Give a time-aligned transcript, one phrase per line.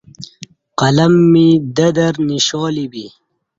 [0.79, 3.05] قلم می د در نِشالی بی